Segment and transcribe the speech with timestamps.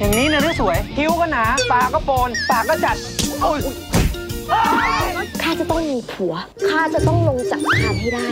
[0.00, 2.96] อย่างนี้เนี่ยที่สวย คิ้วก็หนา ตาก็โปน ปากก็จัด
[3.40, 3.60] โอ้ย
[5.42, 6.34] ข้าจะต้องมีผัว
[6.68, 8.26] ข้าจะต้องลงจากคานให้ได้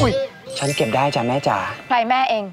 [0.00, 0.12] อุ้ย
[0.58, 2.44] ฉันเก็บได้จ้ะแม่จ๋า ใครแม่เอง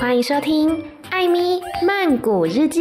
[0.16, 0.48] 迎收听《
[1.14, 1.36] 艾咪
[1.88, 1.90] 曼
[2.26, 2.78] 谷日记》。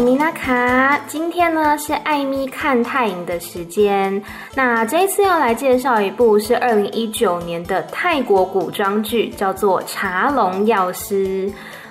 [0.00, 4.22] 米娜卡，今天呢是艾米看泰影的时间。
[4.54, 11.48] 那这一次要来介绍一部是二零一九年的泰国古装剧，叫做《茶龙药师》。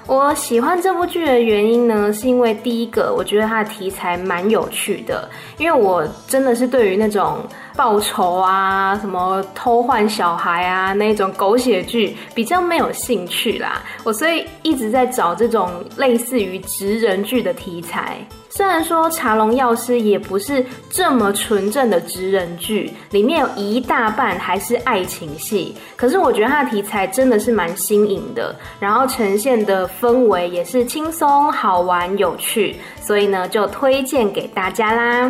[0.08, 7.40] 我喜欢这部剧的原因呢，是因为第一个，我觉得它的题材蛮有趣的，因为我真的是对于那种
[7.76, 18.18] 报仇啊、什么偷换小孩啊那种狗血剧比较没有兴趣啦，我所以一直在找这种类似于职人剧的题材。
[18.50, 35.30] 虽然说《茶龙药师》也不是这么纯正的职人剧，里面有一大半还是爱情戏，可是我觉得它的题材真的是蛮新颖的，然后呈现的氛围也是轻松、好玩、有趣，所以呢就推荐给大家啦。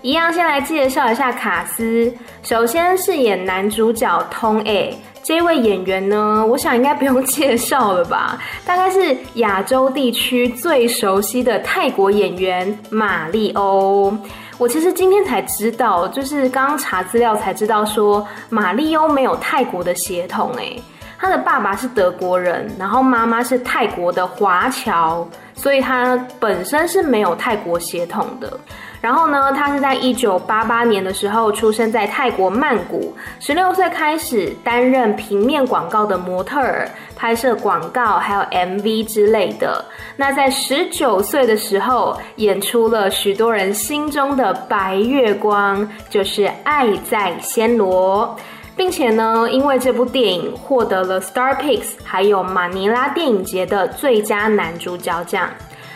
[0.00, 4.96] 一样先来介绍一下卡斯，首先饰演男主角通 A。
[5.24, 8.38] 这位演员呢，我想应该不用介绍了吧？
[8.64, 14.16] 大概是亚洲地区最熟悉的泰国演员玛丽欧。
[14.56, 20.80] 我其实今天才知道，就是刚刚查资料才知道说，玛丽欧没有泰国的血统诶。
[21.18, 28.58] 他的爸爸是德国人，然后妈妈是泰国的华侨，所以他本身是没有泰国血统的。
[29.00, 39.84] 然后呢，他是在一九八八年的时候出生在泰国曼谷，十六岁开始担任平面广告的模特儿，拍摄广告还有 MV 之类的。
[40.16, 48.36] 那在十九岁的时候，演出了许多人心中的白月光，就是《爱在暹罗》，
[48.76, 55.48] 并且呢，因为这部电影获得了 Star Picks 还有马尼拉电影节的最佳男主角奖。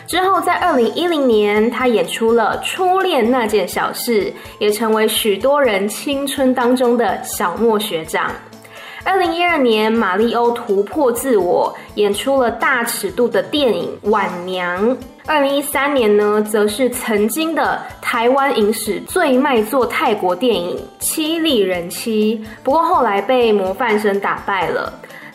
[0.06, 4.24] 之后，在二零一零年，他演出了《初恋那件小事》，
[4.58, 8.30] 也成为许多人青春当中的小莫学长。
[9.04, 14.90] 二零一二年，玛丽欧突破自我，演出了大尺度的电影《晚娘》。
[15.26, 24.92] 二零一三年呢，则是曾经的台湾影史最卖座泰国电影《凄厉人妻》，不过后来被模范生打败了。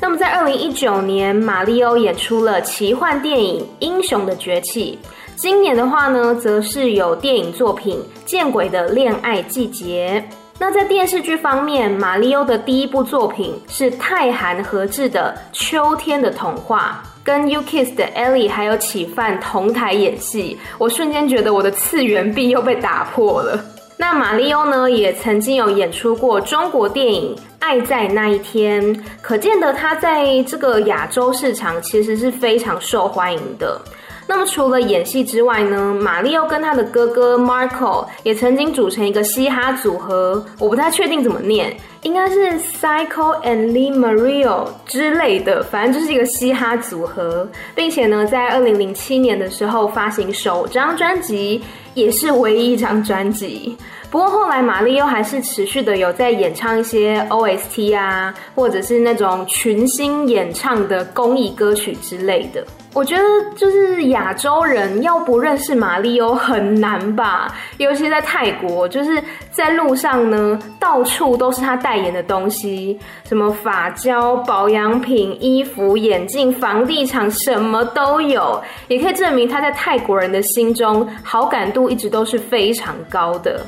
[0.08, 4.98] 那么，在二零一九年，马里欧演出了奇幻电影《英雄的崛起》。
[5.36, 10.24] 今年的话呢，则是有电影作品《见鬼的恋爱季节》。
[10.58, 23.60] 那在电视剧方面，马里欧的第一部作品是泰韩合制的《秋天的童话》，跟 U-KISS 的 Ellie 还有启范同台演戏，我瞬间觉得我的次元壁又被打破了。
[24.00, 28.84] 那马丽欧呢，也曾经有演出过中国电影《爱在那一天》，
[29.22, 33.82] 可见得他在这个亚洲市场其实是非常受欢迎的。
[34.30, 51.64] 那么除了演戏之外呢，玛丽欧跟她的哥哥 Marco 也曾经组成一个嘻哈组合，我不太确定怎么念，应该是 Psycho and Lee Mario 之类的，反正就是一个嘻哈组合，并且呢，在二零零七年的时候发行首张专辑，
[51.94, 53.78] 也是唯一一张专辑。
[54.12, 62.66] 不过后来玛丽又还是持续的有在演唱一些 OST 啊，或者是那种群星演唱的公益歌曲之类的。
[62.98, 63.24] 我觉得
[63.56, 67.48] 就是亚洲人要不认识玛丽欧很难吧，
[67.78, 72.98] 尤其在泰国，就是在路上呢，到处都是她代言的东西，
[73.30, 83.64] 什么发胶、保养品、衣服、眼镜、房地产，什么都有，也可以证明她在泰国人的心中好感度一直都是非常高的。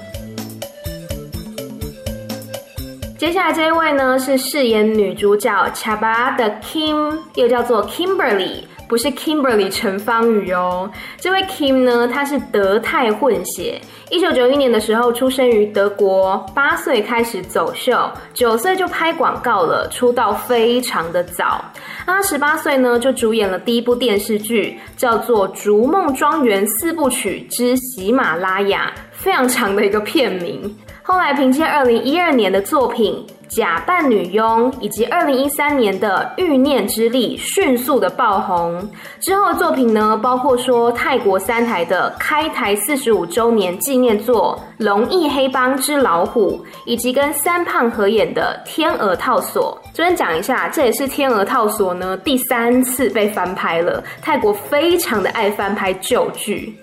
[3.19, 8.64] 接下来这一位呢，是饰演女主角恰巴的 Kim，又叫做 Kimberly。
[8.90, 10.90] 不是 Kimberly 陈芳宇哦，
[11.20, 21.64] 这位 Kim 呢，他是德泰混血，一九九一年的时候出生于德国，八岁开始走秀，九岁就拍广告了，出道非常的早。
[22.08, 30.76] 他十八岁呢就主演了第一部电视剧，叫做《逐梦庄园四部曲之喜马拉雅》，非常长的一个片名。
[31.03, 33.24] 后来凭借二零一二年的作品。
[33.49, 38.87] 假扮女佣，以及二零一三年的欲念之力迅速的爆红。
[39.19, 49.75] 之后作品呢，包括说泰国三台的开台四十五周年纪念作《龙翼黑帮之老虎》，以及跟三胖合演的《天鹅套索》。
[49.93, 54.03] 这边讲一下，这也是《天鹅套索》呢第三次被翻拍了。
[54.22, 56.73] 泰国非常的爱翻拍旧剧。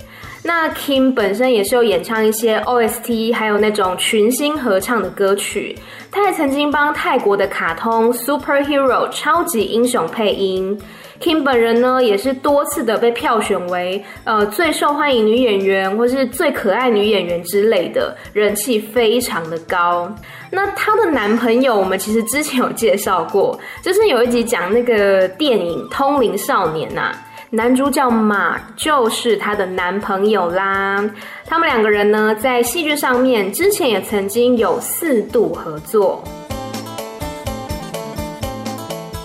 [0.46, 5.76] 那 Kim 本身也是有演唱一些 OST，还有那种群星合唱的歌曲。
[6.12, 10.80] 他还曾经帮泰国的卡通 Superhero 超级英雄配音。
[11.20, 20.08] Kim 本人呢，也是多次的被票选为呃最受欢迎女演员，或是最可爱女演员之类的，人气非常的高。
[20.50, 27.12] 那她的男朋友，我们其实之前有介绍过，就是有一集讲那个电影《通灵少年》呐。
[27.56, 31.02] 男主角马就是她的男朋友啦，
[31.46, 36.22] 他们两个人呢，在戏剧上面之前也曾经有四度合作。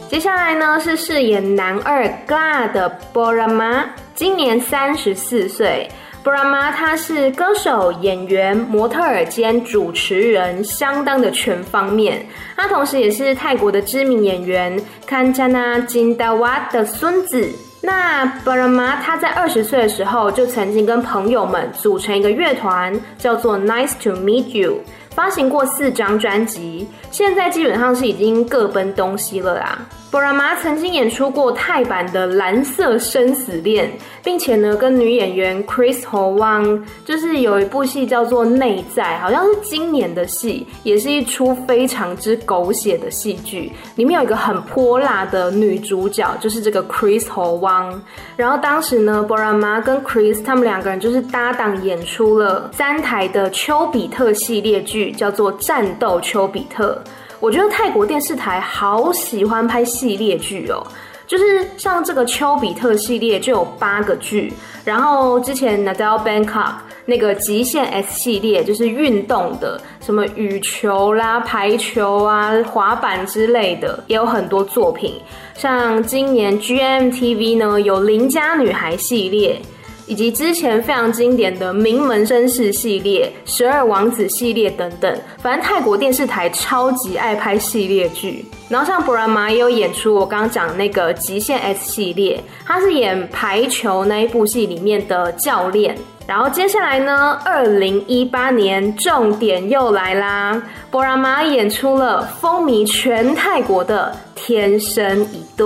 [0.08, 3.84] 接下来呢，是饰演男二 GLAD 的 Borama，
[4.16, 5.90] 今年三十四岁。
[6.24, 12.26] Borama 他是歌手、演员、模特儿兼主持人，相当的全方面。
[12.56, 17.50] 他同时也是泰国的知名演员 Kanchana j i n d a w a 的孙子。
[17.84, 24.82] 那 b r a m a 他在二十岁的时候就曾经跟朋友们组成一个乐团，叫做 Nice to Meet You，
[25.16, 29.80] 发行过四张专辑，现在基本上是已经各奔东西了啦。
[30.12, 33.88] b r a m a 曾经演出过泰版的《蓝色生死恋》，
[34.24, 43.72] 并且呢，跟女演员 Chris Ho Wang 就是有一部戏叫做《内在》，好像是今年的戏，也是一出非常之狗血的戏剧。
[43.96, 48.00] 里面有一个很泼辣的女主角，就是这个 Chris Ho Wang。
[48.36, 57.02] 然后当时呢，Borama 跟 Chris 他们两个人就是搭档演出了三台的丘比特系列剧，叫做《战斗丘比特》。
[57.40, 60.86] 我觉得泰国电视台好喜欢拍系列剧哦，
[61.32, 64.52] 就是像这个丘比特系列就有八个剧，
[64.84, 66.74] 然后之前 Nadal Bangkok
[67.06, 75.22] 那个极限 S 系列就是运动的，什么羽球啦、排球啊、滑板之类的，也有很多作品。
[75.54, 79.62] 像今年 GMTV 呢有邻家女孩系列。
[80.12, 88.46] 以及之前非常经典的名门绅士系列、十二王子系列等等，反正泰国电视台超级爱拍系列剧。
[88.68, 95.98] 然后像 Borama 也有演出我刚刚讲那个极限 S 系列，他是演排球那一部戏里面的教练。
[96.28, 100.62] 然后接下来呢，二零一八年重点又来啦
[100.92, 105.66] ，Borama 演出了风靡全泰国的《天生一对》。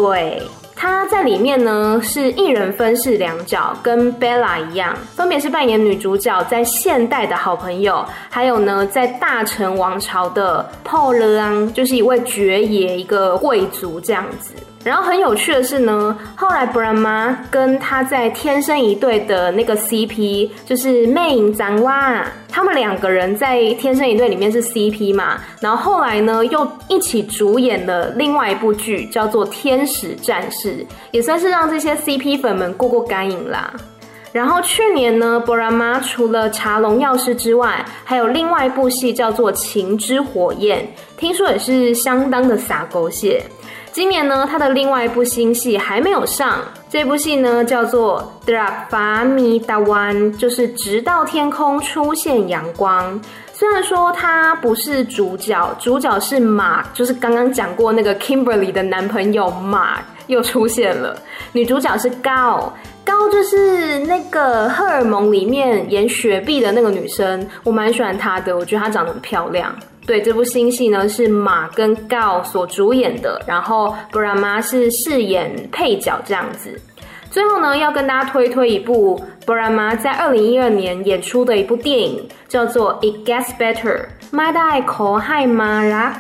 [0.88, 14.54] 他在里面呢是一人分饰两角，跟 Bella 一样，分别是扮演女主角在现代的好朋友，还有呢在大成王朝的 Paul，就是一位爵爷，一个贵族这样子。
[14.86, 30.74] 然后很有趣的是呢，后来 Borama 跟他在天生一对的那个 CP，就是魅影展哇，他们两个人在天生一对里面是 CP 嘛，然后后来呢又一起主演了另外一部剧，叫做《天使战士》，
[31.10, 33.74] 也算是让这些 CP 粉们过过干瘾啦。
[34.32, 40.80] 然后去年呢 bra 妈除了《茶龙药师》之外，还有另外一部戏叫做《情之火焰》，
[41.18, 43.42] 听说也是相当的洒狗血。
[43.96, 46.60] 今年呢，他的另外一部新戏还没有上。
[46.90, 53.18] 这部戏呢叫做《Drakfa Mi Tawan》，就是直到天空出现阳光。
[53.54, 61.18] 虽然说他不是主角，主角是马，就是刚刚讲过那个 Kimberly 的男朋友马又出现了。
[61.54, 62.74] 女主角是高，
[63.06, 69.74] 高就是那个荷尔蒙里面演雪碧的那个女生，我蛮喜欢她的，我觉得她长得很漂亮。
[70.06, 76.80] 对，这部新戏呢，是马跟高所主演的，然后 Borama 是饰演配角这样子。
[77.32, 83.82] 最后呢，要跟大家推推一部 Borama 在二零一二年演出的一部电影，叫做《It Gets Better》。
[84.32, 86.12] My Die Call Hi Mara。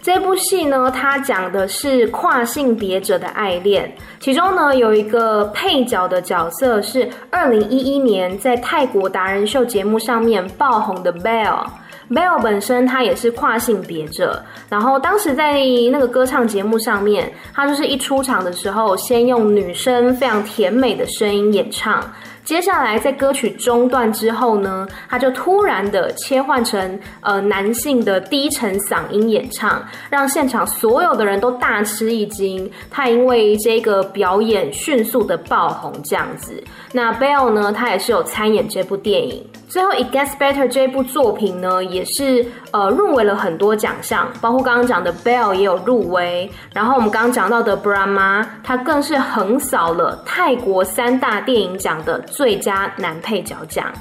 [0.00, 11.64] 这部戏呢，它讲的是跨性别者的爱恋，其中呢有一个配角的角色是二零一一年在泰国达人秀节目上面爆红的 Bell。
[12.10, 22.04] Bell 本身他也是跨性别者，然后当时在那个歌唱节目上面，他就是一出场的时候，先用女生非常甜美的声音演唱，
[22.44, 32.70] 接下来在歌曲中段之后呢，他就突然的切换成呃男性的低沉嗓音演唱，让现场所有的人都大吃一惊。
[32.90, 36.62] 他因为这个表演迅速的爆红，这样子。
[36.92, 39.42] 那 Belle 呢，他也是有参演这部电影。
[39.74, 53.92] 最后，《It Gets Better》这部作品呢，也是呃入围了很多奖项，包括刚刚讲的 Bell 也有入围，然后我们刚刚讲到的 Brahma，他更是横扫了泰国三大电影奖的最佳男配角奖。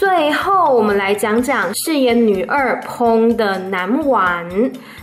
[0.00, 4.48] 最后，我们来讲讲饰演女二 Pong 的南丸。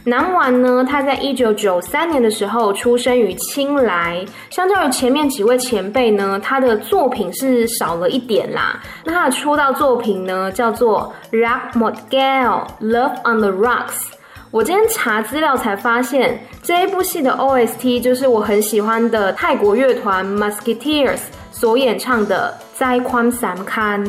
[0.06, 4.26] 南丸呢，他在一九九三年的时候出生于清莱。
[4.50, 8.82] 相较于前面几位前辈呢，他的作品是少了一点啦。
[9.06, 13.90] 那他的出道作品呢，叫做《Rag Modgal Love on the Rocks》。
[14.50, 21.20] 我今天查资料才发现，这一部戏的 OST 就是我很喜欢的泰国乐团 Musketeers
[21.52, 24.04] 所演唱的《在宽三看》。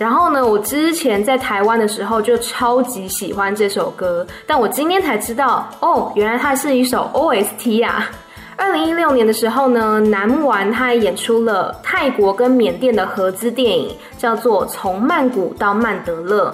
[0.00, 8.10] 然后呢，我之前在台湾的时候就超级喜欢这首歌，但我今天才知道，哦，原来它是一首 OST 啊。
[8.56, 16.48] 二零一六年的时候呢，南丸他还演出了泰国跟缅甸的合资电影，叫做《从曼谷到曼德勒》。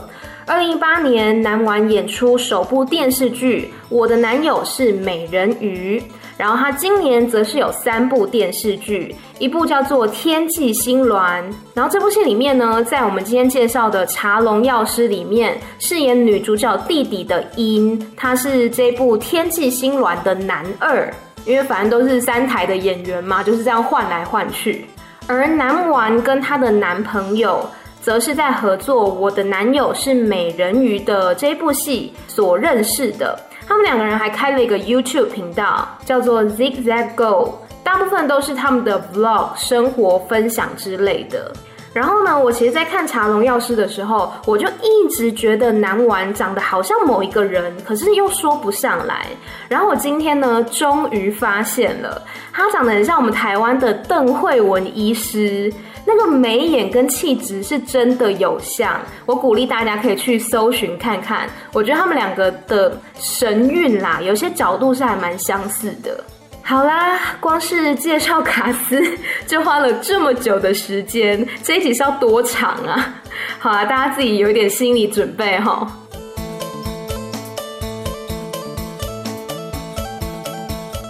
[0.45, 6.01] 二零一八年，南丸演出首部电视剧《我的男友是美人鱼》。
[6.39, 21.11] 然后他今年则是有三部电视剧，一部叫做《天际星峦》，然后这部戏里面呢，在我们今天介绍的《茶龙药师》里面饰演女主角弟弟的音，他是这部《天际星峦》的男二，
[21.47, 24.85] 因为反正都是三台的演员嘛，就是这样换来换去。
[25.27, 27.67] 而南丸跟她的男朋友，
[28.03, 33.39] 则是在合作《我的男友是美人鱼》的这部戏所认识的。
[33.67, 41.53] 他们两个人还开了一个 YouTube 频道，叫做 Zigzag Go，大部分都是他们的 Vlog 生活分享之类的。
[41.93, 49.27] 然后呢，我其实，在看《茶龙药师》的时候，我就一直觉得南丸长得好像某一个人，可是又说不上来。
[49.67, 55.73] 然后我今天呢，终于发现了，他长得很像我们台湾的邓惠文医师。
[56.09, 61.51] 那个眉眼跟气质是真的有像，我鼓励大家可以去搜寻看看。
[61.73, 66.23] 我觉得他们两个的神韵啦，有些角度是还蛮相似的。
[66.63, 69.03] 好啦，光是介绍卡斯
[69.47, 73.15] 就花了这么久的时间，这一集是要多长啊？
[73.59, 75.91] 好啦，大家自己有点心理准备哈。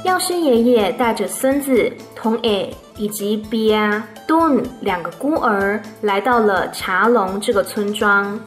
[0.05, 4.03] 药师爷爷带着孙子童 A 以及 Bia。
[4.26, 8.38] Dun 两个孤儿来到了茶龙这个村庄。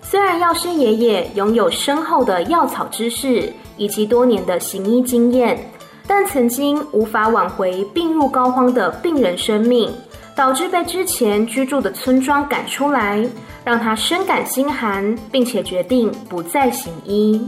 [0.00, 5.58] 虽然药师爷爷拥有深厚的药草知识以及多年的行医经验，
[6.06, 9.92] 但曾经无法挽回病入膏肓的病人生命，
[10.36, 13.28] 导致被之前居住的村庄赶出来，
[13.64, 17.42] 让他深感心寒，并且决定不再行医。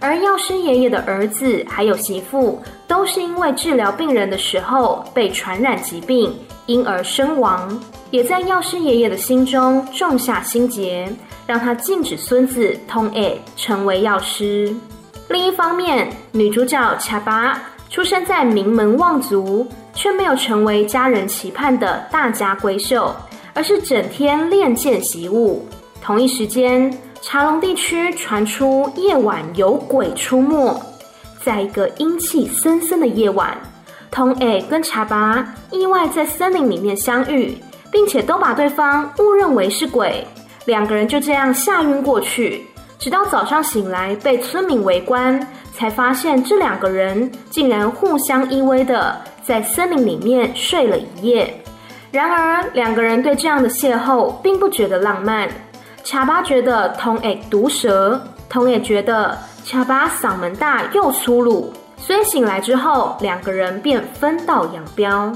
[0.00, 6.34] 而药师爷爷的儿子还有媳妇，都是因为治疗病人的时候被传染疾病。
[6.66, 11.12] 因而身亡，也在药师爷爷的心中种下心结，
[11.44, 14.72] 让他禁止孙子通 A 成为药师。
[15.28, 23.12] 另一方面，女主角恰巴出生在名门望族，却没有成为家人期盼的大家闺秀，
[23.52, 25.66] 而是整天练剑习武。
[26.00, 30.74] 同一时间，茶龙地区传出夜晚有鬼出没，
[31.44, 33.56] 在一个阴气森森的夜晚。
[34.10, 37.56] 通 A 跟茶巴意外在森林里面相遇，
[37.92, 40.26] 并且都把对方误认为是鬼，
[40.64, 42.66] 两个人就这样吓晕过去。
[42.98, 51.62] 直到早上醒来，被村民围观，才发现这两个人竟然互相依偎的在森林里面睡了一夜。
[52.10, 55.48] 然而，两个人对这样的邂逅并不觉得浪漫。
[56.02, 61.72] 茶巴觉得通 A 毒舌，通也觉得茶巴嗓门大又粗鲁。
[61.96, 65.32] 所以醒来之后，两个人便分道扬镳。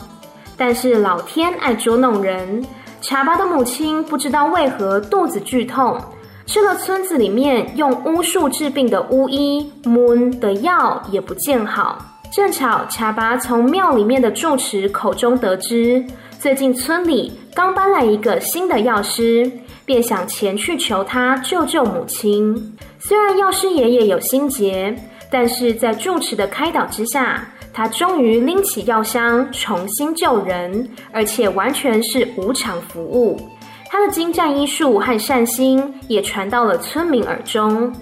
[0.57, 2.65] 但是老天爱捉弄人，
[3.01, 6.01] 茶巴的母亲不知道为何肚子剧痛，
[6.47, 11.99] 吃了村子里面用巫术治病的巫医 Moon 的药也不见好。
[12.33, 16.05] 正巧茶巴从庙里面的住持口中得知，
[16.41, 19.51] 最近村里刚搬来一个新的药师，
[19.85, 22.77] 便想前去求他救救母亲。
[22.99, 24.97] 虽然药师爷爷有心结。
[25.31, 33.41] 但是在住持的开导之下，他终于拎起药箱重新救人，而且完全是无偿服务。
[33.87, 37.93] 他的精湛医术和善心也传到了村民耳中。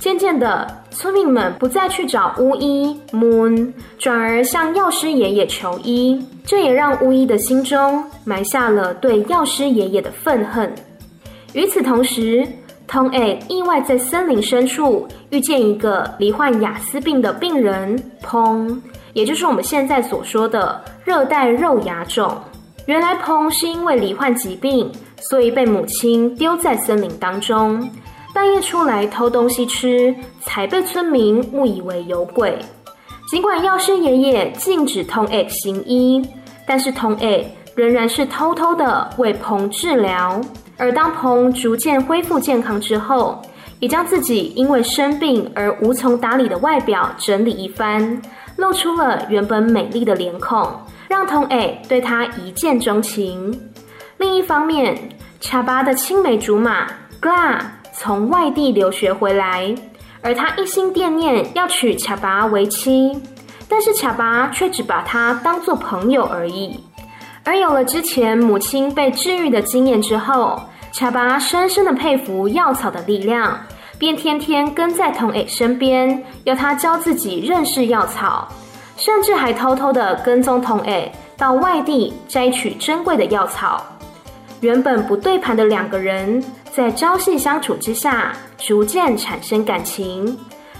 [0.00, 10.72] 渐渐的，村民们不再去找巫医 Moon，转而向药师爷爷求医，这也让巫医的心中埋下了对药师爷爷的愤恨。
[11.54, 12.46] 与此同时
[12.88, 18.80] ，Tong A 意外在森林深处遇见一个罹患雅斯病的病人鹏
[19.14, 22.36] 也就是我们现在所说的热带肉芽肿。
[22.86, 24.90] 原来鹏是因为罹患疾病，
[25.20, 27.90] 所以被母亲丢在森林当中。
[28.34, 32.58] 半夜出来偷东西吃，才被村民误以为有鬼。
[33.30, 36.22] 尽管药师爷爷禁止 Tong A 行医，
[36.66, 40.40] 但是 Tong A 仍然是偷偷的为彭治疗。
[40.78, 43.42] 而当鹏逐渐恢复健康之后，
[43.80, 48.22] 也将自己因为生病而无从打理的外表整理一番，
[48.56, 50.66] 露出了原本美丽的脸孔，
[51.08, 53.60] 让 Tong A 对他一见钟情。
[54.16, 54.96] 另一方面，
[55.40, 56.86] 查巴的青梅竹马
[57.20, 57.58] Gla。
[58.00, 59.74] 从外地留学回来，
[60.22, 63.20] 而他一心惦念要娶卡巴为妻，
[63.68, 66.78] 但是卡巴却只把他当作朋友而已。
[67.48, 70.60] 而有了之前母亲被治愈的经验之后，
[70.94, 73.58] 卡巴深深的佩服药草的力量，
[73.98, 78.46] 便天天跟在童艾身边，要他教自己认识药草，
[78.98, 83.82] 甚至还偷偷的跟踪童艾到外地摘取珍贵的药草。
[84.60, 86.44] 原本不对盘的两个人。
[86.70, 90.38] 在朝夕相处之下，逐渐产生感情。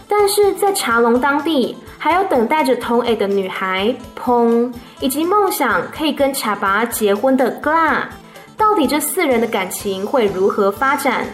[0.08, 8.04] 但是在茶龙当地，还有等待着 Tong A 的女孩 Pong，以及梦想可以跟茶拔结婚的 Gla。
[8.56, 11.26] 到底这四人的感情会如何发展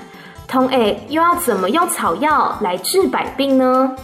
[0.50, 3.95] ？Tong A 又要怎么用草药来治百病呢？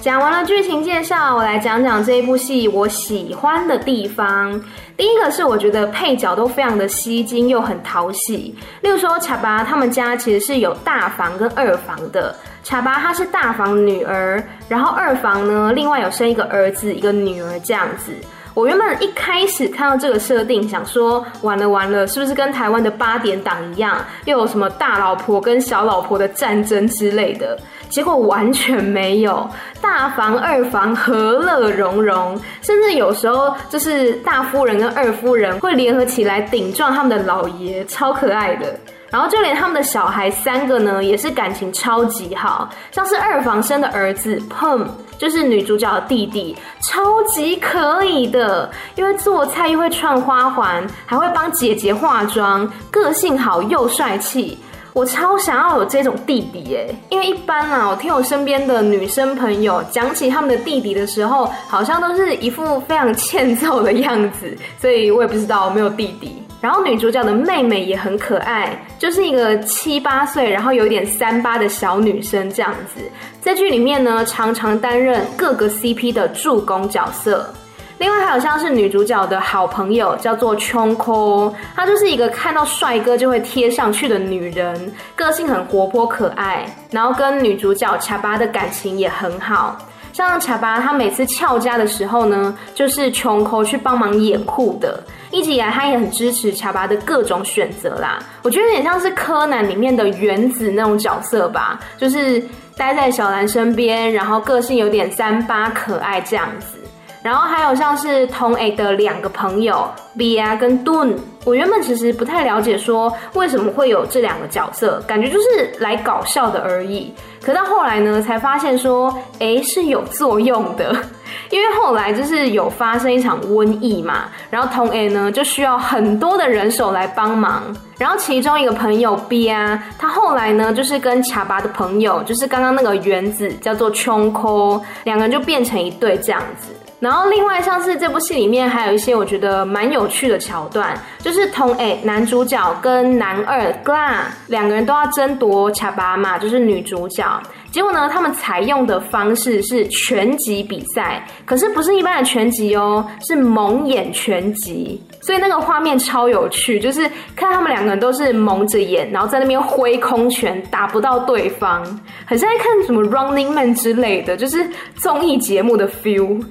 [0.00, 4.58] 讲完了剧情介绍，我来讲讲这一部戏我喜欢的地方。
[4.98, 12.34] 第一个是我觉得配角都非常的吸睛又很讨喜，例如说卡巴他们家其实是有大房跟二房的，
[12.66, 18.12] 卡巴她是大房女儿，然后二房呢另外有生一个儿子一个女儿这样子。
[18.54, 27.56] 我原本一开始看到这个设定，想说完了完了，是不是跟台湾的八点档一样，又有什么大老婆跟小老婆的战争之类的？
[27.88, 29.48] 结果完全没有，
[29.80, 38.78] 大房二房和乐融融，甚至有时候就是大夫人跟二夫人会联合起来顶撞他们的老爷，超可爱的。
[39.10, 44.84] 然后就连他们的小孩三个呢，也是感情超级好，像是二房生的儿子 Pum，
[45.16, 54.58] 就是女主角的弟弟，超级可以的，因为做菜又会串花环，还会帮姐姐化妆，个性好又帅气。
[54.98, 66.42] 我超想要有这种弟弟耶，因为一般啊，我听我身边的女生朋友讲起他们的弟弟的时候，好像都是一副非常欠揍的样子，所以我也不知道我没有弟弟。
[66.60, 73.00] 然后女主角的妹妹也很可爱，就是一个七八岁，然后有点三八的小女生这样子，
[73.40, 77.54] 在剧里面呢，常常担任各个 CP 的助攻角色。
[77.98, 89.76] 另外还有像是女主角的好朋友，叫做 Chonko，她就是一个看到帅哥就会贴上去的女人，个性很活泼可爱，然后跟女主角卡巴的感情也很好。
[90.12, 95.02] 像卡巴，她每次翘家的时候呢，就是 Chonko 去帮忙掩护的。
[95.30, 98.18] 一直以来，他也很支持卡巴的各种选择啦。
[98.42, 102.42] 我觉得有点像是柯南里面的原子那种角色吧，就是
[102.76, 106.78] 待在小兰身边，然后个性有点三八可爱这样子。
[107.22, 117.12] 然后还有像是同 A 的两个朋友 Bia 跟 Dun，我原本其实不太了解说为什么会有这两个角色，感觉就是来搞笑的而已。
[117.42, 120.94] 可到后来呢，才发现说，诶，是有作用的，
[121.50, 127.62] 因为后来就是有发生一场瘟疫嘛，然后同 A 呢就需要很多的人手来帮忙。
[127.96, 136.72] 然后其中一个朋友 Bia，他后来呢就是跟卡巴的朋友，就是刚刚那个原子叫做 Chongko，两个人就变成一对这样子。
[137.00, 147.24] 然后另外像是这部戏里面还有一些我觉得蛮有趣的桥段，就是 Tong A 男主角跟男二 Gla 两个人都要争夺卡巴嘛，就是女主角。
[147.70, 155.00] 结果呢，他们采用的方式是拳击比赛，可是不是一般的拳击哦，是蒙眼拳击。
[155.20, 157.02] 所以那个画面超有趣，就是
[157.36, 161.84] 看他们两个人都是蒙着眼，然后在那边挥空拳，打不到对方，
[162.24, 166.42] 很像在看什么 Running Man 之类的，就是综艺节目的 feel。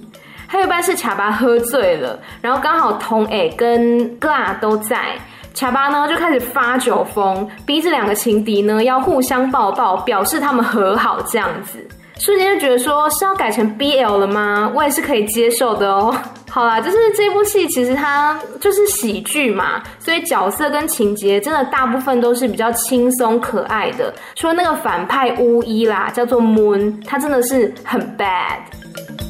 [0.48, 5.16] 还有一半是卡巴喝醉了，然后刚好 Tong A 跟 Gla 都在，
[5.54, 11.86] 卡巴呢就开始发酒疯，逼这两个情敌呢要互相抱抱，表示他们和好这样子。
[12.20, 14.72] 瞬间就觉得说是要改成 BL 了吗？
[14.74, 16.16] 我也是可以接受的哦。
[16.50, 24.12] 好啦，就是这部戏其实它就是喜剧嘛，所以角色跟情节真的大部分都是比较轻松可爱的。
[24.34, 29.27] 除了那个反派巫医啦，叫做 Moon，他真的是很 bad。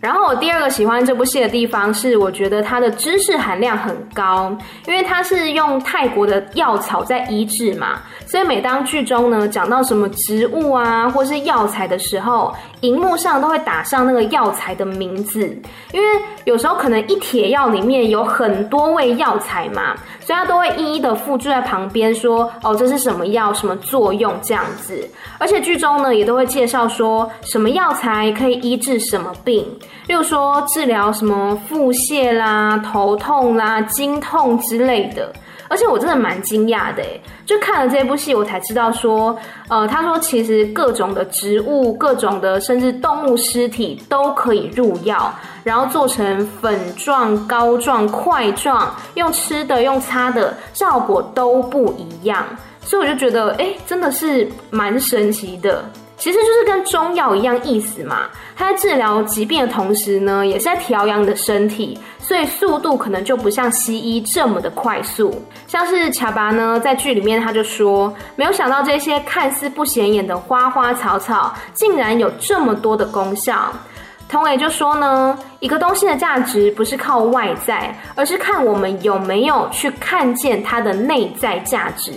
[0.00, 4.56] 然后我第二个喜欢这部戏的地方是，我觉得它的知识含量很高，
[4.86, 12.54] 因为它是用泰国的药草在医治嘛，所以每当剧中呢讲到什么植物啊或是药材的时候，
[12.86, 15.40] 荧幕上都会打上那个药材的名字，
[15.92, 16.06] 因为
[16.44, 24.96] 有时候可能一帖药里面有很多味药材嘛，所以他都会一一的附注在旁边说，哦，这是什么药，什么作用这样子。
[25.38, 29.66] 而且剧中呢也都会介绍说什么药材可以医治什么病，
[30.06, 35.32] 例如说治疗什么腹泻啦、头痛啦、经痛之类的。
[35.68, 37.02] 而且我真的蛮惊讶的，
[37.44, 39.36] 就看了这部戏，我才知道说，
[39.68, 52.44] 呃，他说其实各种的植物、各种的甚至动物尸体都可以入药，然后做成粉状、膏状、块状，用吃的、用擦的，效果都不一样。
[52.80, 55.84] 所以我就觉得，哎，真的是蛮神奇的。
[56.16, 58.22] 其实就是跟中药一样意思嘛，
[58.56, 65.42] 它在治疗疾病的同时呢，也是在调养你的身体，所以速度可能就不像西医这么的快速。
[65.66, 73.70] 像是卡巴呢，在剧里面他就说，没有想到这些看似不显眼的花花草草，竟然有这么多的功效。
[74.28, 82.12] 同伟就说呢，一个东西的价值不是靠外在，而是看我们有没有去看见它的内在价值。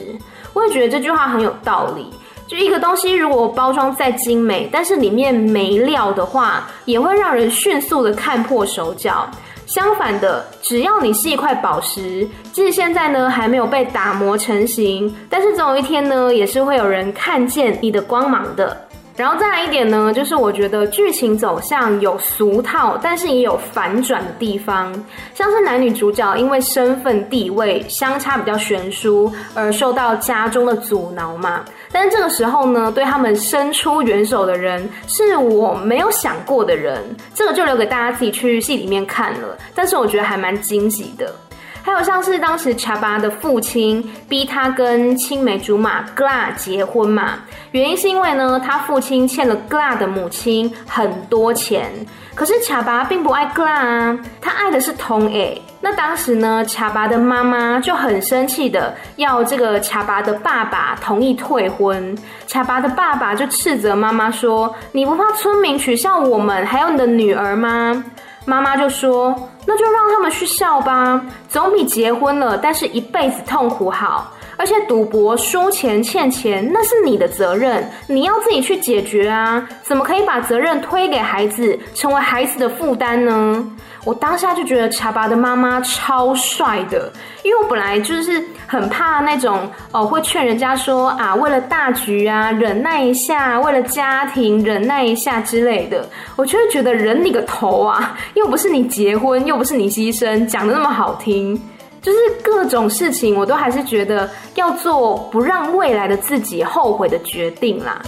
[0.54, 2.10] 我也觉得这句话很有道理。
[2.50, 9.30] 就一个东西，如果包装再精美，但是里面没料的话，也会让人迅速的看破手脚。
[9.68, 18.76] 相反的，只要你是一块宝石，即使现在呢还没有被打磨成型，但是总有一天呢，也是会有人看见你的光芒的。
[19.16, 24.92] 然后再来一点呢，就是我觉得剧情走向有俗套，但是也有反转的地方，
[25.36, 31.64] 像是男女主角因为身份地位相差比较悬殊而受到家中的阻挠嘛。
[31.92, 39.58] 但是这个时候呢，对他们伸出援手的人是我没有想过的人，这个就留给大家自己去戏里面看了。
[39.74, 41.34] 但是我觉得还蛮惊喜的。
[41.82, 47.40] 还有像是当时查巴的父亲逼他跟青梅竹马 GLA 结婚嘛，
[47.72, 51.92] 原因是因为呢，他父亲欠了 GLA 的母亲很多钱。
[52.36, 55.60] 可是查巴并不爱格拉啊，他爱的是童诶。
[55.82, 62.18] 那当时呢，查巴的妈妈就很生气的要这个查巴的爸爸同意退婚。
[62.48, 68.04] 查巴的爸爸就斥责妈妈说：“你不怕村民取笑我们，还有你的女儿吗？”
[68.46, 69.50] 妈妈就说。
[69.68, 74.34] 那就让他们去笑吧，总比结婚了但是一辈子痛苦好。
[74.58, 79.64] 而且赌博输钱欠钱，那是你的责任，你要自己去解决啊！
[79.84, 83.64] 怎么可以把责任推给孩子，成为孩子的负担呢？
[84.06, 87.12] 我当下就觉得查巴的妈妈超帅的，
[87.44, 96.08] 因为我本来就是很怕那种哦，会劝人家说啊，为了大局啊，忍耐一下；为了家庭，忍耐一下之类的。
[96.38, 101.62] 我就会觉得忍你个头啊，又不是你结婚，又不是你牺牲，讲得那么好听，
[102.02, 108.02] 就是各种事情，我都还是觉得要做不让未来的自己后悔的决定啦。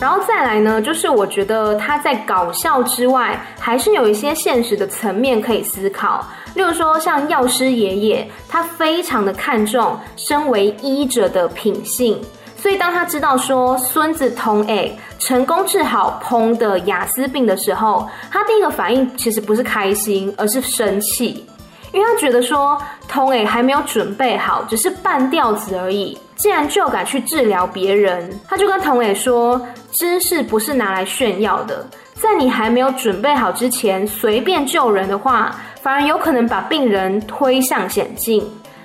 [0.00, 6.26] 然后再来呢，就是我觉得他在搞笑之外，还是有一些现实的层面可以思考。
[6.54, 12.18] 例如说，像药师爷爷，他非常的看重身为医者的品性，
[12.56, 21.46] 所以当他知道说孙子通诶成功治好彭的雅思病的时候，他第一个反应其实不是开心，而是生气。
[21.92, 28.30] 因为他觉得说，通诶还没有准备好，只是半吊子而已，竟然就敢去治疗别人。
[28.48, 29.60] 他就跟童诶说，
[29.92, 38.42] 知识不是拿来炫耀的，在你还没有准备好之前，随便救人的话，反而有可能把病人推向险境。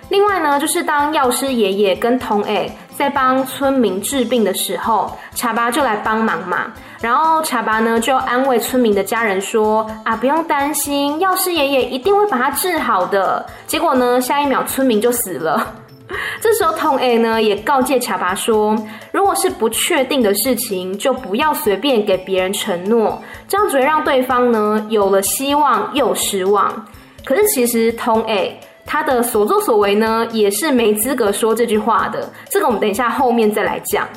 [0.10, 6.74] 另外呢，就是当药师爷爷跟童诶在帮村民治病的时候，查巴就来帮忙嘛。
[7.00, 15.74] 然后查巴呢就安慰村民的家人说：“啊，不用担心，药师爷爷一定会把他治好的。”结果呢，下一秒村民就死了。
[16.42, 18.76] 这时候童 A 呢也告诫卡巴说
[19.12, 26.86] ：“如果是不确定的事情，就不要随便给别人承诺，这样只会让对方呢有了希望又失望。”
[27.26, 28.60] 可是其实童 A。
[28.88, 32.32] 他的所作所为呢，也是没资格说这句话的。
[32.52, 34.08] 这个我们等一下后面再来讲。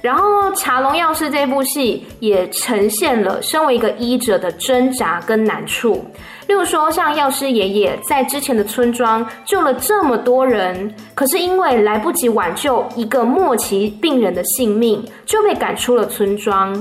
[0.00, 6.02] 然后《茶龙药师》这部戏也呈现了身为一个医者的挣扎跟难处。
[6.46, 16.72] 例如说，像药师爷爷在之前的村庄救了这么多人，可是因为来不及挽救一个末期病人的性命，就被赶出了村庄。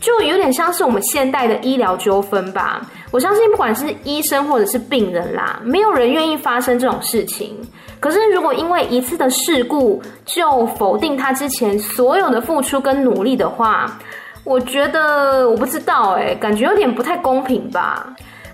[0.00, 2.80] 就有点像是我们现代的医疗纠纷吧。
[3.10, 7.58] 我相信不管是医生或者是病人啦，没有人愿意发生这种事情。
[7.98, 13.98] 可是如果因为一次的事故就否定他之前所有的付出跟努力的话，
[14.44, 18.06] 我觉得我不知道欸，感觉有点不太公平吧。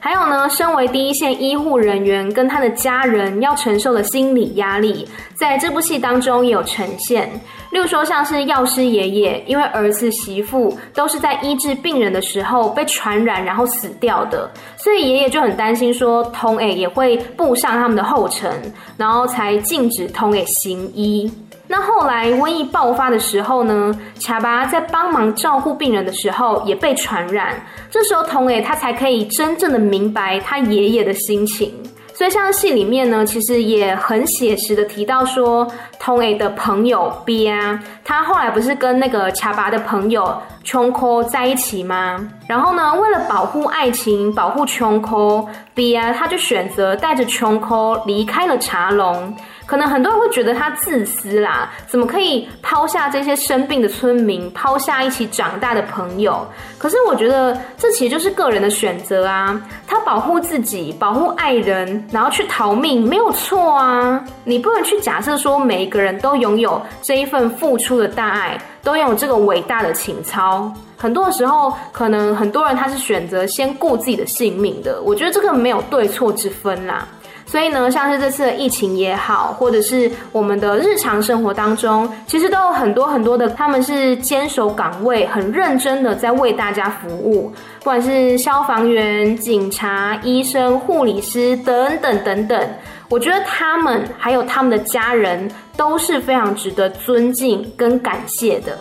[0.04, 7.26] 还有呢，身为第一线医护人员跟他的家人要承受的心理压力，在这部戏当中也有呈现。
[7.70, 18.52] 例如说，像是药师爷爷，因为儿子媳妇都是在医治病人的时候被传染，然后死掉的，所以爷爷就很担心说，通诶也会步上他们的后尘，
[18.98, 21.32] 然后才禁止通诶行医。
[21.76, 27.60] 那后来瘟疫爆发的时候呢，查巴在帮忙照顾病人的时候也被传染，
[27.90, 31.74] 这时候童诶他才可以真正的明白他爷爷的心情。
[32.12, 35.66] 所以像戏里面呢，其实也很写实的提到说，
[36.04, 42.28] 童诶的朋友 B 啊，他后来不是跟那个卡巴的朋友琼科在一起吗？
[42.46, 49.34] 然后呢，为了保护爱情，保护琼科，B 啊，他就选择带着琼科离开了茶龙。
[49.66, 56.46] 可能很多人会觉得他自私啦，怎么可以抛下这些生病的村民，抛下一起长大的朋友？
[56.76, 59.58] 可是我觉得这其实就是个人的选择啊。
[59.86, 64.22] 他保护自己，保护爱人，然后去逃命，没有错啊。
[64.44, 70.70] 你不能去假设说每一个个人都拥有这一份付出的大爱，都拥有这个伟大的情操。
[70.98, 75.00] 很多时候，可能很多人他是选择先顾自己的性命的。
[75.02, 77.06] 我觉得这个没有对错之分啦。
[77.46, 92.68] 所以呢，像是这次的疫情也好，或者是我们的日常生活当中，其实都有很多很多的，他们是坚守岗位，很认真的在为大家服务，不管是消防员、警察、医生、护理师等等等等，
[93.14, 98.76] 我觉得他们还有他们的家人都是非常值得尊敬跟感谢的。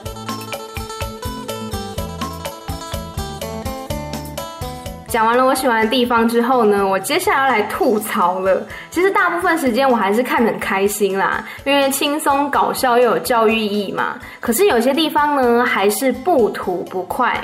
[5.07, 8.65] 讲完了我喜欢的地方之后呢，我接下来要来吐槽了。
[8.89, 14.17] 其实大部分时间我还是看得很开心啦，因为轻松搞笑又有教育意义嘛。
[14.39, 17.39] 可是有些地方呢，还是不吐不快。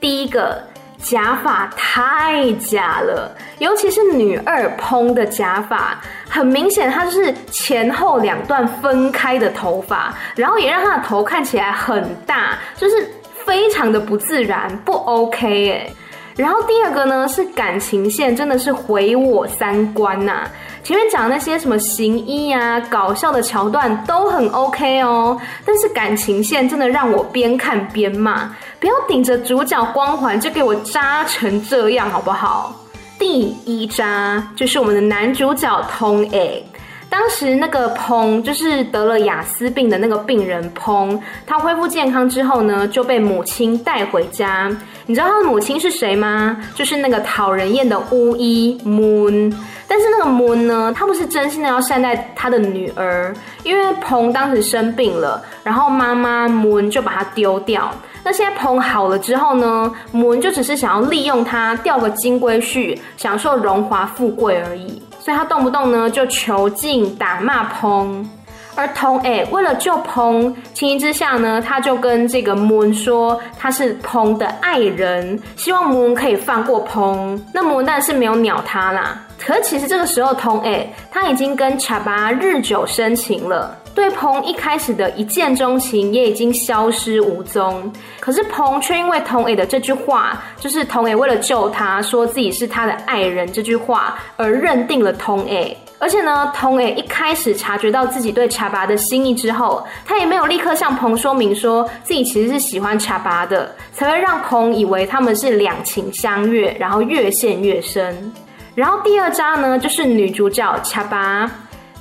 [0.00, 0.62] 第一个，
[1.02, 13.10] 假发太假了，尤其是女二蓬的假发，很明显它就是前后两段分开的头发，然后也让她的头看起来很大，就是
[13.44, 15.90] 非常的不自然，不 OK 哎。
[16.36, 20.50] 然后第二个呢，是感情线真的是毁我三观呐、啊！
[20.82, 32.74] 前面讲那些什么行医啊、搞笑的桥段都很 OK 哦，但是感情线真的让我边看边骂，不要顶着主角光环就给我扎成这样好不好？
[33.18, 36.64] 第一扎就是我们的男主角通 A。
[37.10, 44.70] 当时那个彭就是得了雅斯病的那个病人彭，他恢复健康之后呢，就被母亲带回家。
[45.06, 46.56] 你知道他的母亲是谁吗？
[46.74, 49.52] 就是那个讨人厌的巫医 Moon。
[49.92, 57.90] 但是那个母呢，他不是真心的要善待他的女儿，因为彭当时生病了，然后妈妈母就把他丢掉。
[58.22, 65.02] 那现在彭好了之后呢母就只是想要利用他钓个金龟婿，享受荣华富贵而已。
[65.18, 68.30] 所以他动不动呢就囚禁、打骂彭，
[68.80, 77.38] 而童诶为了救彭，情急之下呢，他就跟这个 Moon 说他是彭的爱人，希望 Moon 可以放过彭。
[77.52, 79.20] 那 Moon 当然是没有鸟他啦。
[79.38, 83.76] 可其实这个时候童诶他已经跟查巴日久生情了。
[83.94, 95.76] 对彭一开始的一见钟情也已经消失无踪，可是彭却因为童诶的这句话，就是童诶为了救他，说自己是他的爱人这句话而认定了童诶。
[96.00, 108.32] 而且呢，童诶一开始察觉到自己对查巴的心意之后，他也没有立刻向彭说明说自己其实是喜欢查巴的，才会让彭以为他们是两情相悦，然后越陷越深。
[108.74, 111.48] 然后第二渣呢，就是女主角查巴。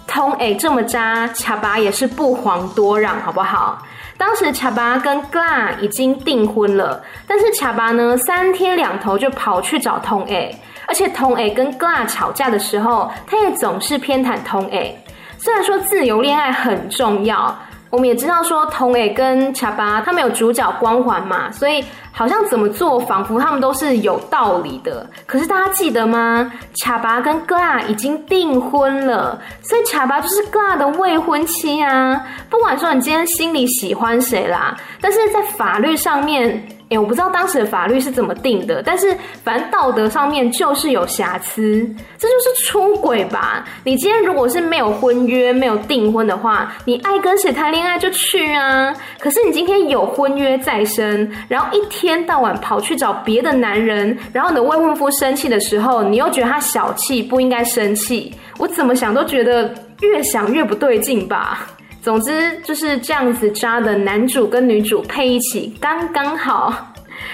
[0.07, 3.79] 童诶这么渣，卡巴也是不遑多让，好不好？
[4.17, 15.01] 当时卡巴跟格拉已经订婚了，但是卡巴呢，三天两头就跑去找通诶，而且童诶跟格拉吵架的时候，他也总是偏袒童诶。
[15.37, 17.57] 虽然说自由恋爱很重要。
[17.91, 25.09] 我们也知道说，童诶跟卡巴他们有主角光环嘛，所以好像怎么做，仿佛他们都是有道理的。
[25.25, 26.51] 可是大家记得吗？
[26.83, 32.21] 卡巴跟格拉已经订婚了，所以卡巴就是格拉的未婚妻啊。
[32.47, 43.63] 不管说你今天心里喜欢谁啦，但是在法律上面，哎，我不知道当时的法律是怎么定的，但是反正道德上面就是有瑕疵，这就是出轨吧？
[43.83, 48.91] 你今天如果是没有婚约、没有订婚的话，你爱跟谁谈恋爱就去啊。
[49.19, 58.33] 可是你今天有婚约在身，然后一天到晚跑去找别的男人，然后你的未婚夫生气的时候，你又觉得他小气，不应该生气。
[58.57, 59.71] 我怎么想都觉得
[60.01, 61.67] 越想越不对劲吧。
[62.09, 66.73] 总之就是这样子扎的男主跟女主配一起刚刚好，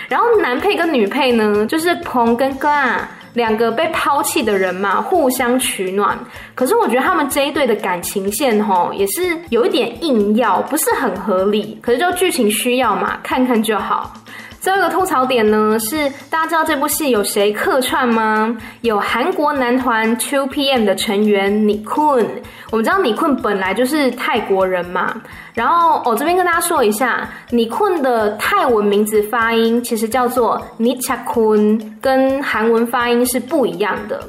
[0.10, 6.20] 然后男配跟女配呢，就是鹏跟哥啊两个被抛弃的人嘛，互相取暖。
[6.54, 11.80] 可是我觉得他们这一对的感情线吼也是有一点硬要，不是很合理。
[11.82, 14.14] 可是就剧情需要嘛，看看就好。
[14.66, 18.58] 最后一个吐槽点呢，是大家知道这部戏有谁客串吗？
[18.82, 22.26] 有韩国男团 2PM 的成员 Nichkhun。
[22.72, 25.22] 我们知道 Nichkhun 本来就是泰国人嘛，
[25.54, 34.20] 然后我、哦、这边跟大家说一下，Nichkhun 的泰文名字发音其实叫做 Nichakun，跟韩文发音是不一样的。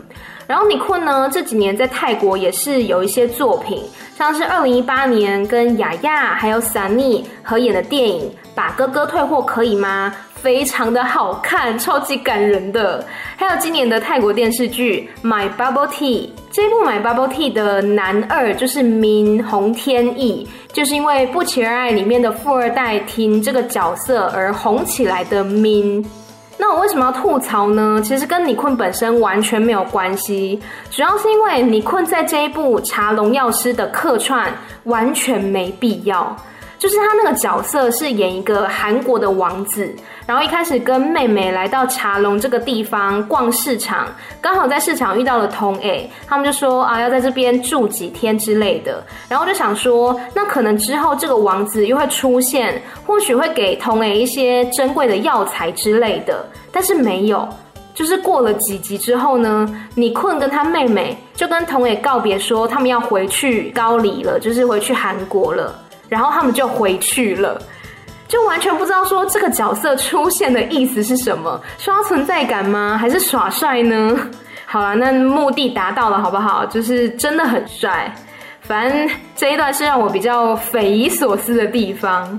[0.46, 3.83] 然后 Nichkhun 呢，这几年在泰国也是有一些作品，
[4.14, 8.31] 像是二零一八年跟雅雅还有 Sunny 合演的电影。
[8.55, 10.11] 把哥哥退货可以吗？
[10.46, 13.04] 非常的好看，超级感人的。
[13.35, 26.06] 还有今年的泰国电视剧《My Bubble Tea》，这部《My Bubble Tea》的男二就是 Min 洪天义，就是因为《不期而爱》里面的富二代听这个角色而红起来的 Min。
[26.56, 28.00] 那我为什么要吐槽呢？
[28.04, 30.61] 其实跟 Nichkhun 本身完全没有关系，
[30.92, 36.37] 主要是因为你困在这一部《茶龙药师》的客串完全没必要。
[36.78, 39.94] 就是他那个角色是演一个韩国的王子，
[40.26, 44.06] 然后一开始跟妹妹来到茶龙这个地方逛市场，
[44.40, 57.48] 刚好在市场遇到了童 A，他们就说啊要在这边住几天之类的，然后就想说那可能之后这个王子又会出现，或许会给童 A 一些珍贵的药材之类的，但是没有，
[57.94, 65.74] 就是过了几集之后呢，Nichkhun 跟他妹妹就跟童 A 告别说他们要回去高丽了，就是回去韩国了。
[66.08, 67.60] 然后他们就回去了，
[68.28, 72.96] 就完全不知道说这个角色出现的意思是什么，刷存在感吗？
[73.00, 74.16] 还是耍帅呢？
[74.66, 76.66] 好啦，那目的达到了，好不好？
[76.66, 78.12] 就是真的很帅。
[78.62, 82.38] 反正这一段是让我比较匪夷所思的地方。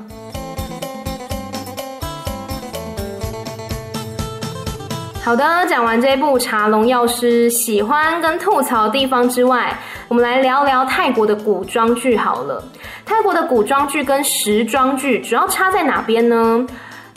[5.23, 9.77] 好的，讲完这一部《茶龙药师》，喜欢跟吐槽的地方之外，
[10.09, 12.61] 我们来聊聊泰国的古装剧好了。
[13.07, 16.67] 泰国的古装剧跟时装剧主要差在哪边呢？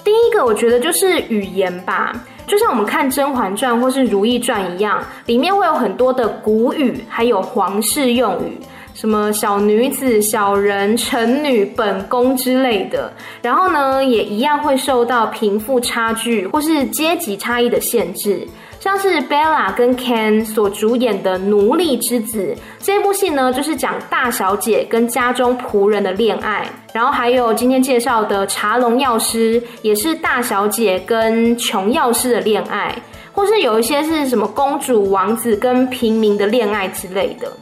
[0.05, 2.12] 第一个，我觉得就是语言吧，
[2.46, 8.57] 就像我们看《甄嬛传》或是《如懿传》一样，里面会有很多的古语，还有皇室用语。
[8.94, 18.46] 什么小女子、小人、臣女、本宫之类的，然后呢，也一样会受到贫富差距或是阶级差异的限制。
[18.81, 26.66] 像是 Bella 跟 Ken 所主演的《奴隶之子》这部戏呢，就是讲大小姐跟家中仆人的恋爱。
[26.95, 32.93] 然后还有今天介绍的《茶龙药师》，也是大小姐跟穷药师的恋爱，
[33.33, 37.53] 或是有一些是什么公主、王子跟平民的恋爱之类的。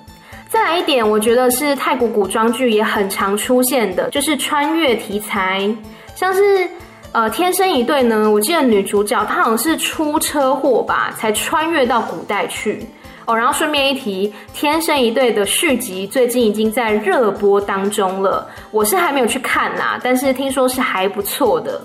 [0.48, 5.68] 再来一点，我觉得是泰国古装剧也很常出现的，就是穿越题材，
[6.14, 6.66] 像是
[7.12, 12.86] 呃《天生一对》呢，我记得女主角她好像是出车祸吧，才穿越到古代去
[13.24, 13.36] 哦。
[13.36, 21.80] 然后顺便一提，《天生一对》的续集最近已经在热播当中了，我是还没有去看呐，但是听说是还不错的。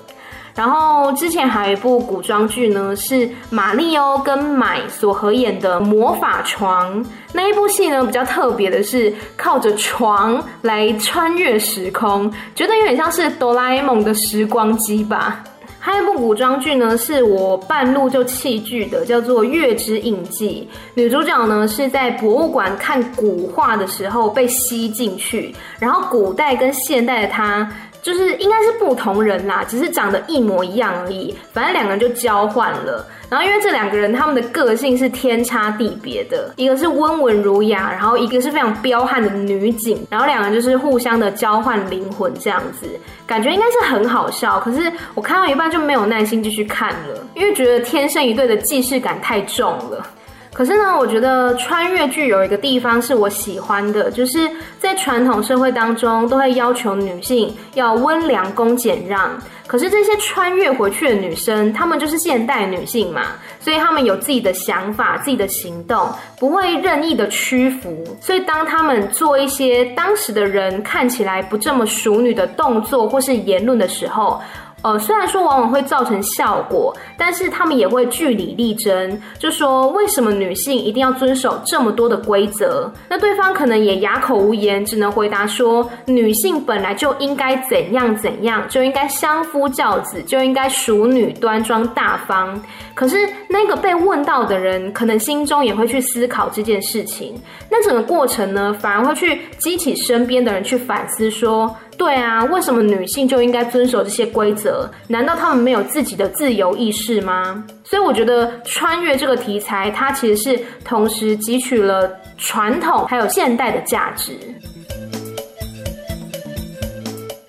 [0.55, 7.03] 然后之前还有一部古装剧呢，是马力欧跟买所合演的《魔法床》。
[7.33, 15.43] 那一部戏呢，比较特别的是靠着床来穿越时空，觉得有点像是哆啦 A 梦的时光机吧。
[15.79, 20.69] 还有一部古装剧呢，是我半路就弃剧的，叫做《月之印记》。
[20.93, 27.67] 女主角呢是在博物馆看古画的时候被吸进去，然后古代跟现代的她。
[28.03, 31.35] 就是应该是不同人啦，只是长得一模一样而已。
[31.51, 33.03] 反正两个人就交换了。
[33.29, 40.05] 然后因为这两个人他们的个性是天差地别的，一个是温文儒雅，然后一个是非常彪悍的女警。
[40.09, 42.85] 然后两个人就是互相的交换灵魂这样子，
[43.25, 44.59] 感觉应该是很好笑。
[44.59, 50.05] 可是我看到一半就没有耐心继续看了，因为觉得天生一对的既视感太重了。
[50.53, 59.31] 可是呢，我觉得穿越剧有一个地方是我喜欢的，就是在传统社会当中都会要求女性要温良恭俭让。
[59.65, 63.21] 可是这些穿越回去的女生，她们就是现代女性嘛，
[63.59, 68.05] 所以她们有自己的想法、自己的行动，不会任意的屈服。
[68.21, 74.39] 所以当她们做一些当时的人看起来不这么淑女的动作或是言论的时候，
[74.83, 82.91] 呃，虽然说往往会造成效果，但是他们也会据理力争，就说为什么女性一定要遵守这么多的规则？
[83.09, 92.61] 那对方可能也哑口无言，只能回答说，女性本来就应该怎样怎样，就应该相夫教子，就应该淑女端庄大方。
[92.93, 93.17] 可是
[93.47, 97.41] 那个被问到的人，可能心中也会去思考这件事情。
[97.69, 101.73] 那整个过程呢，反而会去激起身边的人去反思说。
[101.97, 104.89] 对啊，为什么女性就应该遵守这些规则？
[105.07, 107.63] 难道她们没有自己的自由意识吗？
[107.83, 114.33] 所以我觉得穿越这个题材，它其实是同时汲取了传统还有现代的价值。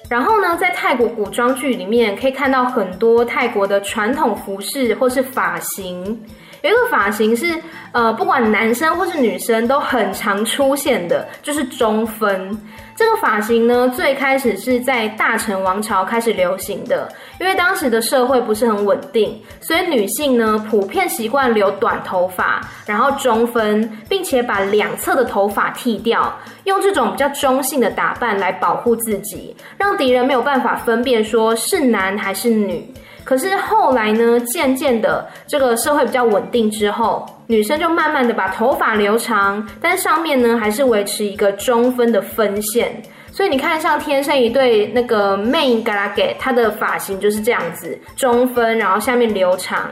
[0.09, 6.21] 然后呢，在泰国古装剧里面，可以看到很多泰国的传统服饰或是发型。
[6.65, 7.61] 有一个发型是，
[7.93, 12.59] 呃，不管男生或是女生都很常出现的，就是中分。
[12.97, 26.35] 这个发型呢，最开始是在大成王朝开始流行的，因为当时的社会不是很稳定，所以女性呢普遍习惯留短头发，然后中分，并且把两侧的头发剃掉，
[26.65, 32.91] 用这种比较中性的打扮来保护自己，让敌人没有办法分辨说是男还是女。
[33.25, 43.03] 可是后来呢，渐渐的，这个社会比较稳定之后，女生就慢慢的把头发留长，但上面呢还是维持一个中分的分线。
[43.33, 49.91] 所以你看，像天生一对那个 Main g a l a g a 她的发型就是这样子，中分，然后下面留长。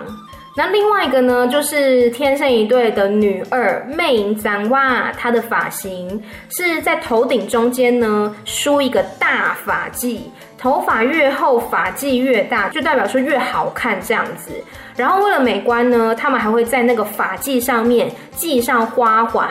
[0.54, 10.18] 那另外一个呢，就是天生一对的女二 Main Zanwa，她的发型是在头顶中间呢梳一个大发髻。
[10.58, 14.52] 头发越厚，发髻越大，就代表说越好看这样子。
[14.94, 19.50] 然后为了美观呢，他们还会在那个发髻上面系上花环。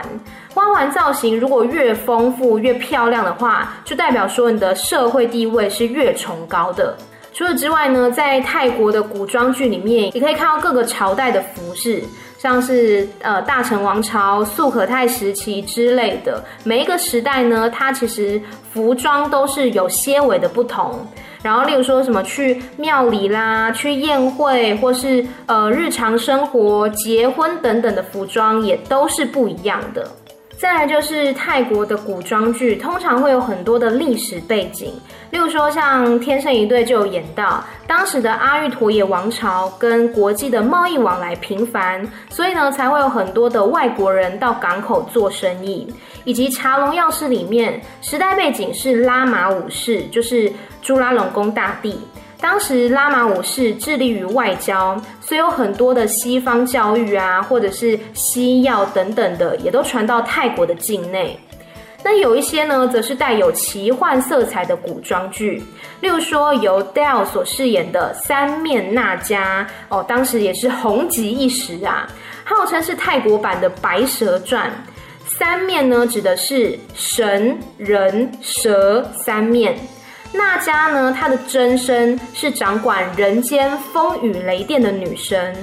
[0.54, 6.96] 花环造型如果越丰富、越漂亮的话，就代表说你的社会地位是越崇高的。
[7.34, 12.04] 除此之外呢，在泰国的古装剧里面，也可以看到各个朝代的服饰。
[12.38, 18.42] 像是呃大成王朝、素可泰时期之类的，每一个时代呢，它其实
[18.74, 21.08] 服装都是有些微的不同。
[21.44, 30.08] 然后，例如说什么去庙里啦、去宴会，或是呃日常生活、结婚等等的服装，也都是不一样的。
[30.62, 34.94] 再来就是泰国的古装剧，通常会有很多的历史背景，
[35.32, 45.92] 例如说像《天生一对》就有演到当时的阿育陀耶王朝跟国际的贸易往来频繁，所以呢才会有很多的外国人到港口做生意，
[46.26, 50.54] 以及《茶龙药师》里面时代背景是拉玛五世，就是
[50.84, 52.00] 朱拉隆功大帝。
[52.42, 61.40] 当时拉玛五世致力于外交，所以有很多的西方教育啊，或者是西药等等的，也都传到泰国的境内。
[62.04, 65.64] 那有一些呢，则是带有奇幻色彩的古装剧，
[66.00, 72.10] 例如说由 Dale 所饰演的三面娜迦哦，当时也是红极一时啊，
[72.44, 74.68] 号称是泰国版的《白蛇传》。
[75.38, 79.78] 三面呢，指的是神、人、蛇三面。
[80.34, 85.56] 娜迦呢，她的真身是掌管人间风雨雷电的女神。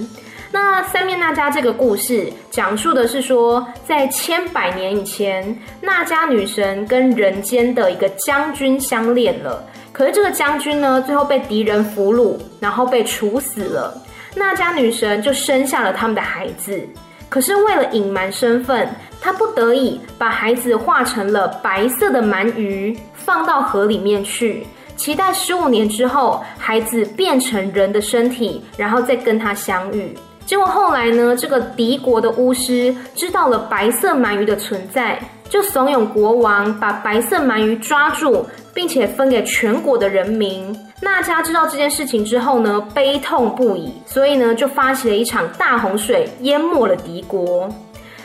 [0.50, 9.62] 那三面娜迦这个故事讲述的是说，在千百年以前，娜迦女神跟人间的一个将军相恋了。
[9.92, 13.94] 可是这个将军呢，最后被敌人俘虏，然后被处死了。
[14.34, 16.80] 娜迦女神就生下了他们的孩子。
[17.28, 18.88] 可是为了隐瞒身份，
[19.20, 22.98] 他不得已把孩子化成了白色的鳗鱼。
[23.14, 24.66] 放到河里面去，
[24.96, 30.16] 期待十五年之后，孩子变成人的身体，然后再跟他相遇。
[30.46, 35.20] 结果后来呢，这个敌国的巫师知道了白色鳗鱼的存在，
[35.50, 40.74] 就怂恿国王把白色鳗鱼抓住，并且分给全国的人民。
[41.00, 47.68] 娜迦知道这件事情之后呢，悲痛不已，所以呢，就发起了一场大洪水，淹没了敌国。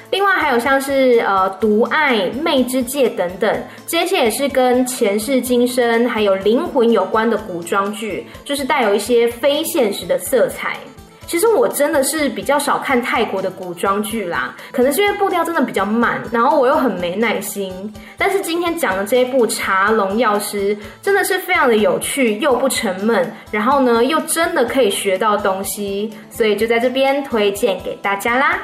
[0.09, 10.77] 另外还有像是呃独爱、魅之戒等等，这些也是跟前世今生还有灵魂有关的古装剧，就是带有一些非现实的色彩。
[11.25, 17.91] 其实我真的是比较少看泰国的古装剧啦，可能是因为步调真的比较慢，然后我又很没耐心。
[18.17, 28.59] 但是今天讲的这一部《茶龙药师》真的是非常的有趣，又不沉闷，然后呢又真的可以学到东西，所以就在这边推荐给大家啦。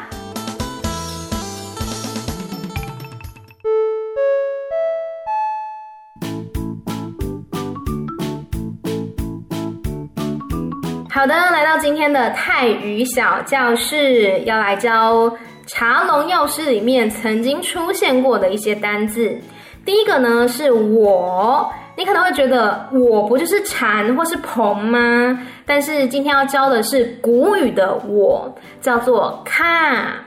[11.19, 15.29] 好的，来到今天的泰语小教室，要来教
[15.67, 19.37] 《茶龙药师》里面曾经出现过的一些单字。
[19.83, 25.37] 第一个呢是我，你可能会觉得我不就是蝉或是鹏吗？
[25.65, 30.23] 但是今天要教的是古语的我，叫做卡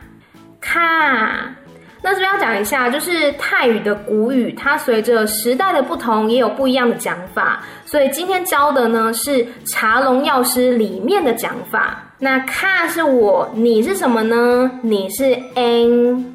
[0.61, 1.55] 卡。
[2.03, 7.63] 那这边要讲一下，就是泰语的古语，它随着时代的不同，也有不一样的讲法。
[7.85, 12.03] 所以今天教的呢是《茶龙药师》里面的讲法。
[12.19, 14.71] 那卡是我，你是什么呢？
[14.83, 16.35] 你是 N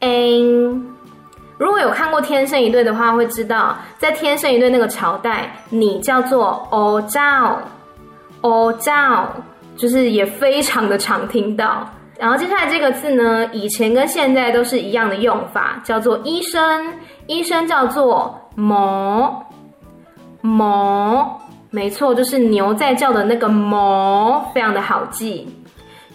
[0.00, 0.86] N。
[1.58, 7.58] 如果有看过《天生一对》的话，会知道在《天生一对》那个朝代，你叫做欧照
[8.40, 9.28] 欧照，
[9.76, 11.88] 就是也非常的常听到。
[12.22, 16.86] 然后接下来这个字呢，以前跟现在都是一样的用法，叫做医生，
[17.26, 19.34] 医生叫做哞
[20.40, 21.26] 哞，
[21.70, 25.52] 没错，就是牛在叫的那个哞，非常的好记。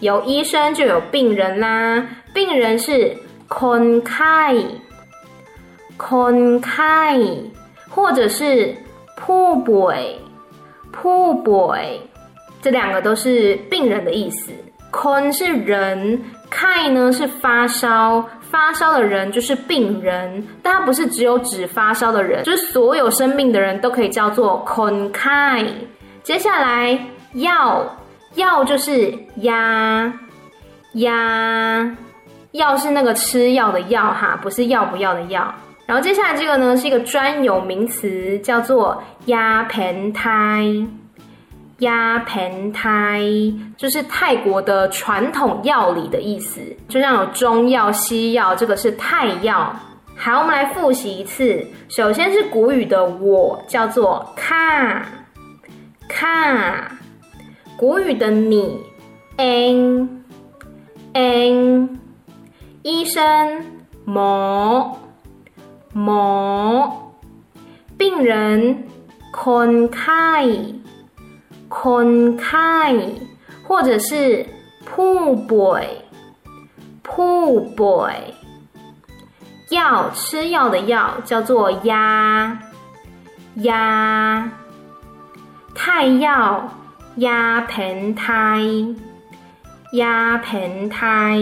[0.00, 2.02] 有医生就有病人啦，
[2.32, 3.14] 病人是
[3.46, 4.64] con kai
[5.98, 7.36] con kai，
[7.90, 8.74] 或者是
[9.20, 12.00] “poor boy”，“poor boy，
[12.62, 14.54] 这两个都是病人的意思。
[14.90, 16.20] 坤是人
[16.50, 25.64] ，，Kai 呢是发烧，发烧的人就是病人，但它不是只有指发烧的人，就是所有生病的人都可以叫做坤开。
[26.22, 26.98] 接下来
[27.34, 27.84] 药，
[28.34, 30.12] 药就是呀
[30.94, 31.96] 呀，
[32.52, 35.54] 药是那个吃药的药哈，不是要不要的药。
[35.86, 40.66] 然后接下来这个呢是一个专有名词，叫做压盆胎。
[41.78, 43.22] 压盆胎
[43.76, 49.74] 就是泰国的传统药理的意思，就像有中药、西药，这个是泰药。
[50.16, 51.64] 好，我们来复习一次。
[51.88, 55.06] 首先是古语的我，叫做卡
[56.08, 56.90] 卡；
[57.76, 58.80] 古语的你
[59.36, 60.24] ，n
[61.12, 61.88] n；
[62.82, 63.64] 医生，
[64.04, 64.96] 哞
[65.94, 66.90] 哞；
[67.96, 68.88] 病人
[69.32, 70.74] ，con khai。
[71.69, 72.09] คน
[72.41, 72.57] ไข้，
[73.67, 74.45] 或者是
[74.89, 75.17] ผู้
[75.51, 75.87] ป่วย
[77.07, 77.39] ผู้
[77.79, 78.15] ป่วย，
[79.75, 80.95] 药吃药的药
[81.25, 82.57] 叫做压
[83.57, 84.49] 压，
[85.73, 86.27] 泰药
[87.17, 88.61] 压盆胎
[89.93, 91.39] 压盆胎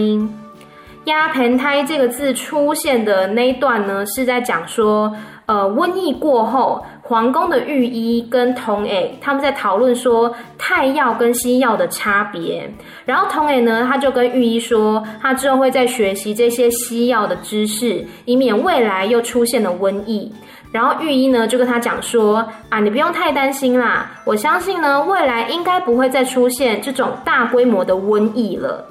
[1.04, 5.14] 压盆胎这个字出现的那一段呢，是在讲说，
[5.46, 6.84] 呃，瘟疫过后。
[7.07, 12.69] 皇宫的御医跟童诶，他们在讨论说泰药跟西药的差别。
[13.05, 20.29] 然后童诶呢，他就跟御医说，他之后会再学习这些西药的知识，以免未来又出现了瘟疫。
[20.69, 28.85] 然后御医呢就跟他讲说，啊，你不用太担心啦，我相信呢，未来应该不会再出现这种大规模的瘟疫了。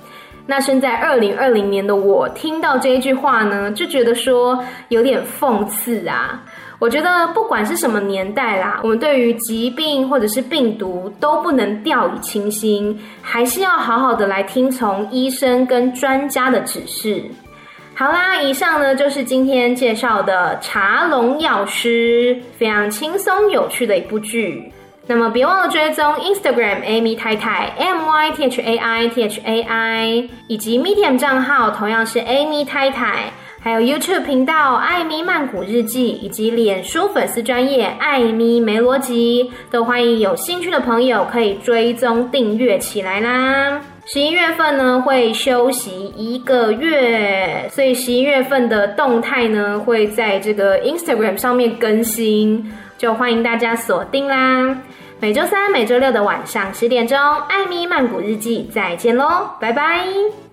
[0.47, 4.59] 那身在二零二零年的我，听到这一句话呢，就觉得说
[4.89, 6.41] 有点讽刺啊。
[6.79, 17.25] 我觉得不管是什么年代啦，我们对于疾病或者是病毒都不能掉以轻心，还是要好好的来听从医生跟专家的指示。
[17.95, 24.71] 好啦，以上呢就是今天介绍的《茶龙药师》，非常轻松有趣的一部剧。
[25.07, 32.19] 那么别忘了追踪 Instagram Amy 太太 M Y T H A I T H A I，以及 Medium 账号同样是
[32.19, 33.33] Amy 太太。
[33.67, 43.81] 还有 YouTube 频道《艾咪曼谷日记》，以及脸书粉丝专业“艾咪没逻辑”，都欢迎有兴趣的朋友可以追踪订阅起来啦。
[44.05, 54.79] 十一月份呢会休息一个月，所以十一月份的动态呢会在这个 Instagram 上面更新，就欢迎大家锁定啦。
[55.19, 60.46] 每周三、每周六的晚上十点钟，《艾咪曼谷日记》再见喽，拜拜。